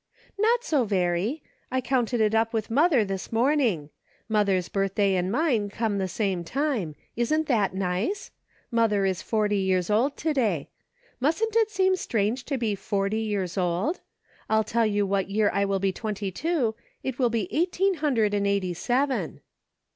[0.49, 1.43] "Not so very.
[1.69, 3.91] I counted it up with mother this morning.
[4.27, 8.31] Mother's birthday and mine come the same time; isn't that nice?
[8.71, 10.69] Mother is forty years old to day.
[11.19, 13.99] Mustn't it seem strange to be forty years old?
[14.49, 16.73] I'll tell you what year I will be twenty two;
[17.03, 19.41] it will be eighteen hundred and eighty seven."